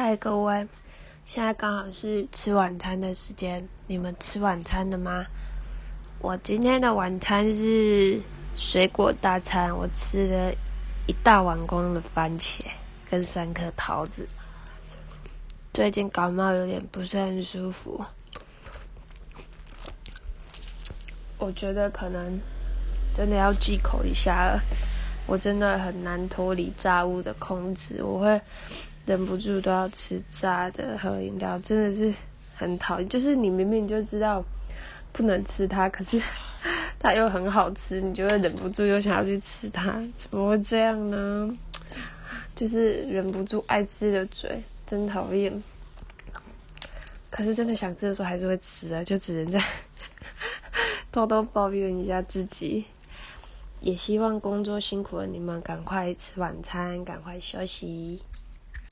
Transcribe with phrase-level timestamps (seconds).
[0.00, 0.64] 嗨，各位，
[1.24, 5.26] 现在刚好是吃晚餐的时间，你们吃晚餐了吗？
[6.20, 8.20] 我今天的晚餐是
[8.54, 10.52] 水果大餐，我吃了
[11.08, 12.60] 一大碗光的番茄
[13.10, 14.28] 跟三颗桃子。
[15.72, 18.04] 最近感冒有点不是很舒服，
[21.38, 22.40] 我觉得可能
[23.16, 24.60] 真的要忌口一下了。
[25.26, 28.40] 我真的很难脱离炸物的控制，我会
[29.08, 32.12] 忍不住都要吃炸的、喝饮料，真的是
[32.54, 33.08] 很讨厌。
[33.08, 34.44] 就是你明明就知道
[35.14, 36.20] 不能吃它，可是
[37.00, 41.58] 它又很好吃，你就会忍不住又想要去吃它，怎么会这样呢？
[42.54, 45.62] 就是忍不住爱吃的嘴，真讨厌。
[47.30, 49.58] 可是真的想吃的时候还是会吃啊，就只能在
[51.10, 52.84] 偷偷抱怨一下自己。
[53.80, 58.20] 也希望工作辛苦的你们赶快吃晚餐，赶快休息。